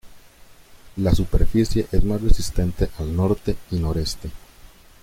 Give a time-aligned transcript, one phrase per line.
[0.97, 4.31] La superficie es más resistente al norte y noreste.